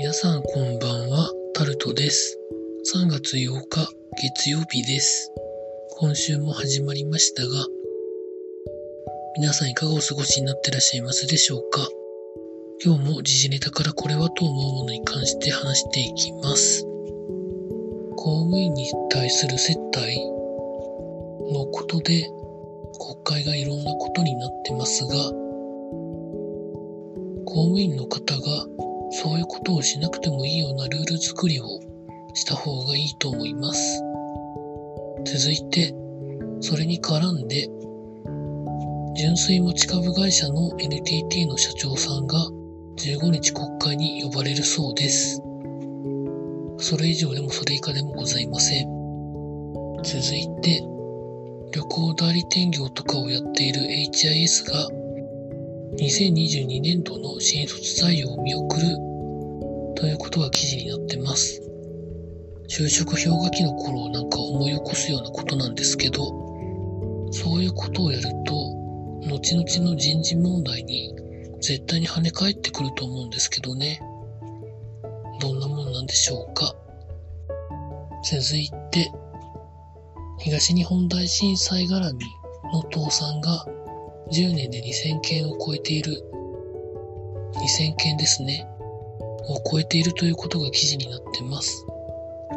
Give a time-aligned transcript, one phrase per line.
[0.00, 2.38] 皆さんこんばんは、タルトです。
[2.94, 3.90] 3月8日、
[4.22, 5.32] 月曜日です。
[5.98, 7.48] 今週も始まりましたが、
[9.38, 11.80] 皆さんいかがお過ごしになってらっしゃいますでしょうか？
[12.84, 16.84] 今日も時事ネタからこれはと思うものに関して話していきます。
[18.14, 20.16] 公務員に対する接待
[21.52, 22.30] のことで
[23.24, 25.10] 国会がいろんなことになってますが、
[27.46, 28.68] 公務員の方が
[29.10, 31.66] そういうことをしなくてもいいようなルール作りを
[32.34, 34.02] した方がいいと思います。
[35.24, 35.94] 続いて、
[36.60, 37.68] それに絡んで、
[39.16, 42.38] 純粋持ち株会社の NTT の社長さんが
[42.96, 45.42] 15日国会に呼ばれるそうです。
[46.78, 48.86] それ以上でもそれ以下でもございません。
[50.04, 50.84] 続いて、
[51.72, 54.88] 旅行代理店業とかをやっている HIS が
[56.00, 58.86] 2022年度の新卒採用を見送る
[59.96, 61.60] ということが記事になってます。
[62.68, 66.24] 就職氷河期の頃をなんか思い起こすようなことなんですけど、
[67.32, 68.54] そういうことをやると、
[69.26, 71.12] 後々の人事問題に
[71.60, 74.00] 絶対に跳ね返ってくると思うんですけどね。
[75.40, 76.76] どんなもんなんでしょうか。
[78.30, 79.10] 続いて、
[80.38, 82.24] 東日本大震災絡み
[82.72, 83.66] の倒産が
[84.30, 86.22] 10年で2000件を超えている、
[87.54, 88.66] 2000件ですね、
[89.48, 91.86] を超えているということが記事になってます。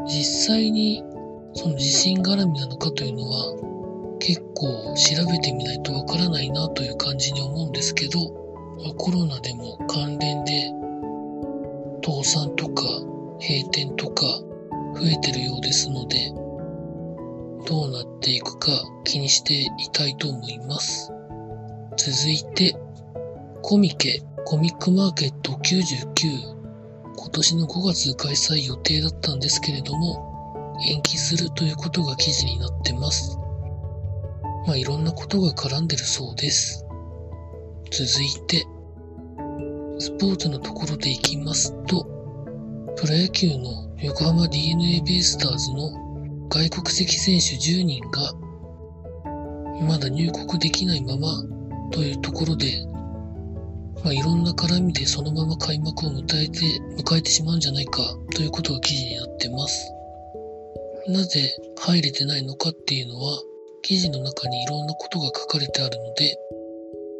[0.06, 1.04] 実際に
[1.54, 8.20] その地震絡みなのかというのは結構調べてみないとわからないなという感じに思うんですけど、
[8.98, 10.72] コロナでも関連で
[12.04, 12.84] 倒産とか
[13.40, 14.26] 閉店とか
[14.96, 16.32] 増えてるようですので、
[17.68, 18.72] どうなっていくか
[19.04, 21.12] 気にしていたいと思います。
[22.04, 22.76] 続いて、
[23.62, 26.42] コミケコミックマーケット99
[27.16, 33.38] 今年の5月開催予定だったんですけれども延期するということが記事になってます。
[34.66, 36.84] まあいろんなことが絡んでるそうです。
[37.92, 38.66] 続いて、
[40.00, 42.04] スポーツのところでいきますと、
[42.96, 45.92] プロ野球の横浜 DNA ベイスターズの
[46.50, 48.34] 外国籍選手10人が
[49.88, 51.61] まだ入国できないまま
[51.91, 52.85] というところで、
[54.03, 56.59] まあ、いろんな絡みでそのまま開幕を迎えて、
[56.97, 58.02] 迎えてしまうんじゃないか
[58.35, 59.91] ということが記事になってます。
[61.07, 63.41] なぜ入れてないのかっていうのは、
[63.84, 66.38] 記事の中にいろんなことが書かれてあるので、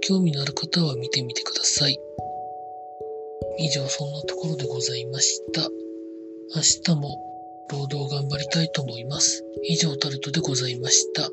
[0.02, 2.00] 興味のある方は見てみてください。
[3.60, 5.62] 以上そんなところでございました。
[6.56, 7.18] 明日も
[7.70, 9.46] 労働頑張りたいと思います。
[9.64, 11.30] 以上タルトでございました。